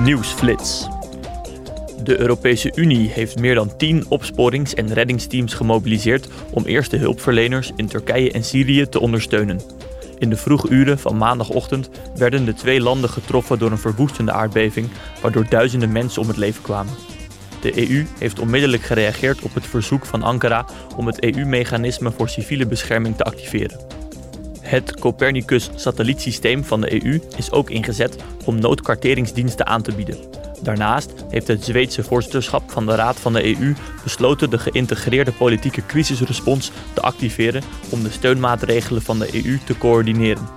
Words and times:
Nieuwsflits. 0.00 0.88
De 2.02 2.20
Europese 2.20 2.72
Unie 2.74 3.08
heeft 3.08 3.38
meer 3.38 3.54
dan 3.54 3.76
10 3.76 4.04
opsporings- 4.08 4.74
en 4.74 4.92
reddingsteams 4.92 5.54
gemobiliseerd 5.54 6.28
om 6.50 6.64
eerste 6.64 6.96
hulpverleners 6.96 7.72
in 7.76 7.86
Turkije 7.86 8.32
en 8.32 8.44
Syrië 8.44 8.88
te 8.88 9.00
ondersteunen. 9.00 9.60
In 10.18 10.30
de 10.30 10.36
vroege 10.36 10.68
uren 10.68 10.98
van 10.98 11.16
maandagochtend 11.16 11.90
werden 12.16 12.44
de 12.44 12.54
twee 12.54 12.80
landen 12.80 13.10
getroffen 13.10 13.58
door 13.58 13.70
een 13.70 13.78
verwoestende 13.78 14.32
aardbeving, 14.32 14.88
waardoor 15.20 15.48
duizenden 15.48 15.92
mensen 15.92 16.22
om 16.22 16.28
het 16.28 16.36
leven 16.36 16.62
kwamen. 16.62 16.94
De 17.60 17.90
EU 17.90 18.06
heeft 18.18 18.38
onmiddellijk 18.38 18.82
gereageerd 18.82 19.42
op 19.42 19.54
het 19.54 19.66
verzoek 19.66 20.06
van 20.06 20.22
Ankara 20.22 20.66
om 20.96 21.06
het 21.06 21.22
EU-mechanisme 21.22 22.10
voor 22.10 22.28
civiele 22.28 22.66
bescherming 22.66 23.16
te 23.16 23.24
activeren. 23.24 24.01
Het 24.72 24.94
Copernicus-satellietsysteem 24.98 26.64
van 26.64 26.80
de 26.80 27.04
EU 27.04 27.20
is 27.36 27.50
ook 27.50 27.70
ingezet 27.70 28.16
om 28.44 28.58
noodkarteringsdiensten 28.58 29.66
aan 29.66 29.82
te 29.82 29.94
bieden. 29.94 30.16
Daarnaast 30.62 31.12
heeft 31.28 31.48
het 31.48 31.64
Zweedse 31.64 32.04
voorzitterschap 32.04 32.70
van 32.70 32.86
de 32.86 32.94
Raad 32.94 33.20
van 33.20 33.32
de 33.32 33.44
EU 33.44 33.74
besloten 34.02 34.50
de 34.50 34.58
geïntegreerde 34.58 35.32
politieke 35.32 35.86
crisisrespons 35.86 36.70
te 36.92 37.00
activeren 37.00 37.62
om 37.90 38.02
de 38.02 38.10
steunmaatregelen 38.10 39.02
van 39.02 39.18
de 39.18 39.44
EU 39.44 39.58
te 39.64 39.78
coördineren. 39.78 40.48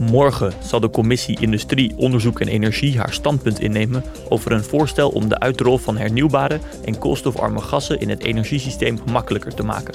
Morgen 0.00 0.52
zal 0.62 0.80
de 0.80 0.90
Commissie 0.90 1.40
Industrie, 1.40 1.94
Onderzoek 1.96 2.40
en 2.40 2.48
Energie 2.48 2.98
haar 2.98 3.12
standpunt 3.12 3.60
innemen 3.60 4.04
over 4.28 4.52
een 4.52 4.64
voorstel 4.64 5.08
om 5.08 5.28
de 5.28 5.38
uitrol 5.38 5.78
van 5.78 5.96
hernieuwbare 5.96 6.60
en 6.84 6.98
koolstofarme 6.98 7.60
gassen 7.60 8.00
in 8.00 8.08
het 8.08 8.22
energiesysteem 8.22 8.98
gemakkelijker 8.98 9.54
te 9.54 9.62
maken. 9.62 9.94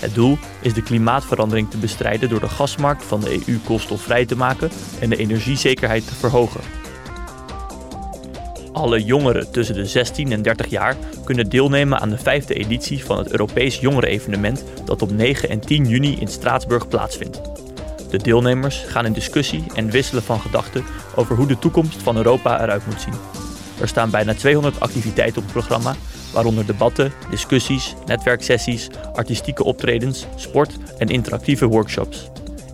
Het 0.00 0.14
doel 0.14 0.38
is 0.60 0.74
de 0.74 0.82
klimaatverandering 0.82 1.70
te 1.70 1.76
bestrijden 1.76 2.28
door 2.28 2.40
de 2.40 2.48
gasmarkt 2.48 3.04
van 3.04 3.20
de 3.20 3.40
EU 3.46 3.58
koolstofvrij 3.64 4.26
te 4.26 4.36
maken 4.36 4.70
en 5.00 5.10
de 5.10 5.16
energiezekerheid 5.16 6.06
te 6.06 6.14
verhogen. 6.14 6.60
Alle 8.72 9.04
jongeren 9.04 9.50
tussen 9.50 9.74
de 9.74 9.86
16 9.86 10.32
en 10.32 10.42
30 10.42 10.66
jaar 10.66 10.96
kunnen 11.24 11.48
deelnemen 11.48 12.00
aan 12.00 12.10
de 12.10 12.18
vijfde 12.18 12.54
editie 12.54 13.04
van 13.04 13.18
het 13.18 13.30
Europees 13.30 13.80
Jongerenevenement 13.80 14.64
dat 14.84 15.02
op 15.02 15.10
9 15.10 15.48
en 15.48 15.60
10 15.60 15.88
juni 15.88 16.16
in 16.20 16.28
Straatsburg 16.28 16.88
plaatsvindt. 16.88 17.40
De 18.10 18.18
deelnemers 18.18 18.84
gaan 18.86 19.06
in 19.06 19.12
discussie 19.12 19.64
en 19.74 19.90
wisselen 19.90 20.22
van 20.22 20.40
gedachten 20.40 20.84
over 21.14 21.36
hoe 21.36 21.46
de 21.46 21.58
toekomst 21.58 22.02
van 22.02 22.16
Europa 22.16 22.62
eruit 22.62 22.86
moet 22.86 23.00
zien. 23.00 23.14
Er 23.80 23.88
staan 23.88 24.10
bijna 24.10 24.34
200 24.34 24.80
activiteiten 24.80 25.36
op 25.36 25.42
het 25.42 25.52
programma, 25.52 25.94
waaronder 26.32 26.66
debatten, 26.66 27.12
discussies, 27.30 27.94
netwerksessies, 28.06 28.88
artistieke 29.14 29.64
optredens, 29.64 30.26
sport 30.36 30.76
en 30.98 31.08
interactieve 31.08 31.66
workshops. 31.66 32.30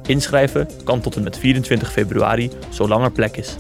Inschrijven 0.07 0.69
kan 0.85 1.01
tot 1.01 1.17
en 1.17 1.23
met 1.23 1.39
24 1.39 1.93
februari, 1.93 2.51
zolang 2.71 3.05
er 3.05 3.13
plek 3.13 3.37
is. 3.37 3.57